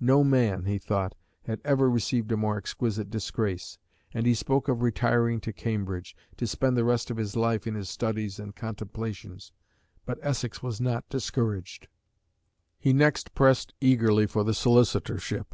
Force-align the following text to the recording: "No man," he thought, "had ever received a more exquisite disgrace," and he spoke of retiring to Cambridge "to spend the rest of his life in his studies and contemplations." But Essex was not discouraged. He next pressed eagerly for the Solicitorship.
"No 0.00 0.24
man," 0.24 0.64
he 0.64 0.78
thought, 0.78 1.14
"had 1.42 1.60
ever 1.66 1.90
received 1.90 2.32
a 2.32 2.36
more 2.38 2.56
exquisite 2.56 3.10
disgrace," 3.10 3.76
and 4.14 4.24
he 4.24 4.32
spoke 4.32 4.66
of 4.68 4.80
retiring 4.80 5.38
to 5.42 5.52
Cambridge 5.52 6.16
"to 6.38 6.46
spend 6.46 6.78
the 6.78 6.84
rest 6.84 7.10
of 7.10 7.18
his 7.18 7.36
life 7.36 7.66
in 7.66 7.74
his 7.74 7.90
studies 7.90 8.38
and 8.38 8.56
contemplations." 8.56 9.52
But 10.06 10.18
Essex 10.22 10.62
was 10.62 10.80
not 10.80 11.06
discouraged. 11.10 11.88
He 12.78 12.94
next 12.94 13.34
pressed 13.34 13.74
eagerly 13.82 14.24
for 14.26 14.44
the 14.44 14.54
Solicitorship. 14.54 15.52